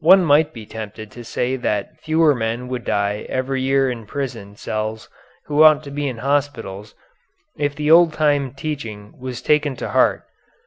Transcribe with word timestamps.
One 0.00 0.26
might 0.26 0.52
be 0.52 0.66
tempted 0.66 1.10
to 1.12 1.24
say 1.24 1.56
that 1.56 1.98
fewer 2.02 2.34
men 2.34 2.68
would 2.68 2.84
die 2.84 3.24
every 3.30 3.62
year 3.62 3.88
in 3.90 4.04
prison 4.04 4.54
cells 4.56 5.08
who 5.46 5.62
ought 5.62 5.82
to 5.84 5.90
be 5.90 6.06
in 6.06 6.18
hospitals, 6.18 6.94
if 7.56 7.74
the 7.74 7.90
old 7.90 8.12
time 8.12 8.52
teaching 8.52 9.14
was 9.18 9.40
taken 9.40 9.76
to 9.76 9.88
heart. 9.88 10.24